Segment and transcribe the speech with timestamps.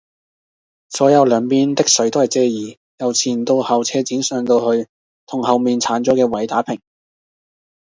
[0.89, 4.59] 左右兩邊的水都係遮耳，由前到後斜剪上去到
[5.27, 6.81] 同後面剷咗嘅位打平